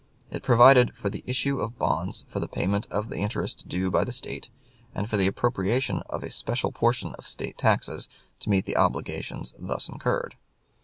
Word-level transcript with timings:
It 0.31 0.41
provided 0.41 0.95
for 0.95 1.11
the 1.11 1.23
issue 1.27 1.59
of 1.59 1.77
bonds 1.77 2.25
for 2.27 2.39
the 2.39 2.47
payment 2.47 2.87
of 2.89 3.09
the 3.09 3.17
interest 3.17 3.67
due 3.67 3.91
by 3.91 4.03
the 4.03 4.11
State, 4.11 4.49
and 4.95 5.07
for 5.07 5.15
the 5.15 5.27
appropriation 5.27 5.99
of 6.09 6.23
a 6.23 6.31
special 6.31 6.71
portion 6.71 7.13
of 7.19 7.27
State 7.27 7.55
taxes 7.55 8.09
to 8.39 8.49
meet 8.49 8.65
the 8.65 8.77
obligations 8.77 9.53
thus 9.59 9.87
incurred. 9.89 10.37